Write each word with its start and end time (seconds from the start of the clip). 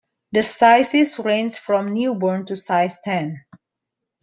The 0.31 0.41
sizes 0.41 1.19
range 1.19 1.59
from 1.59 1.93
newborn 1.93 2.47
to 2.47 2.55
size 2.55 2.97
ten. 3.03 3.45